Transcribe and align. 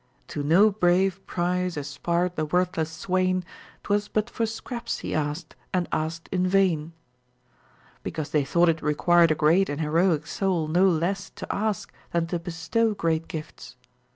—To 0.33 0.41
no 0.41 0.71
brave 0.71 1.23
prize 1.27 1.77
aspired 1.77 2.35
the 2.35 2.45
worthless 2.45 2.89
swain, 2.89 3.43
'Twas 3.83 4.07
but 4.07 4.31
for 4.31 4.47
scraps 4.47 4.97
he 5.05 5.13
asked, 5.13 5.55
and 5.71 5.87
asked 5.91 6.27
in 6.31 6.47
vain, 6.47 6.93
* 7.45 8.01
because 8.01 8.31
they 8.31 8.43
thought 8.43 8.67
it 8.69 8.81
required 8.81 9.29
a 9.29 9.35
great 9.35 9.69
and 9.69 9.79
heroic 9.79 10.25
soul 10.25 10.67
no 10.67 10.87
less 10.89 11.29
to 11.35 11.53
ask 11.53 11.93
than 12.13 12.25
to 12.33 12.39
bestow 12.39 12.95
great 12.95 13.27
gifts. 13.27 13.75